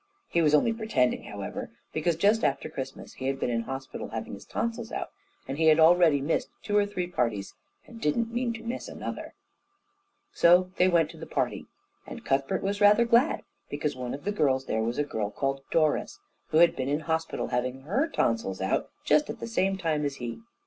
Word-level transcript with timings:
He 0.29 0.41
was 0.41 0.55
only 0.55 0.73
pretending, 0.73 1.25
however, 1.25 1.69
because 1.93 2.15
just 2.15 2.43
after 2.43 2.71
Christmas 2.71 3.13
he 3.13 3.27
had 3.27 3.39
been 3.39 3.51
in 3.51 3.61
hospital 3.61 4.07
having 4.07 4.33
his 4.33 4.45
tonsils 4.45 4.91
out, 4.91 5.11
and 5.47 5.59
he 5.59 5.67
had 5.67 5.79
already 5.79 6.21
missed 6.21 6.49
two 6.63 6.75
or 6.75 6.87
three 6.87 7.05
parties 7.05 7.53
and 7.85 8.01
didn't 8.01 8.33
mean 8.33 8.51
to 8.53 8.63
miss 8.63 8.87
another. 8.87 9.35
So 10.33 10.71
they 10.77 10.87
went 10.87 11.11
to 11.11 11.17
the 11.17 11.27
party, 11.27 11.67
and 12.07 12.25
Cuthbert 12.25 12.63
was 12.63 12.81
rather 12.81 13.05
glad, 13.05 13.43
because 13.69 13.95
one 13.95 14.15
of 14.15 14.23
the 14.23 14.31
girls 14.31 14.65
there 14.65 14.81
was 14.81 14.97
a 14.97 15.03
girl 15.03 15.29
called 15.29 15.61
Doris, 15.69 16.17
who 16.47 16.57
had 16.57 16.75
been 16.75 16.89
in 16.89 17.01
hospital 17.01 17.49
having 17.49 17.81
her 17.81 18.07
tonsils 18.07 18.59
out 18.59 18.89
just 19.05 19.29
at 19.29 19.39
the 19.39 19.45
same 19.45 19.77
time 19.77 20.03
as 20.03 20.15
he. 20.15 20.39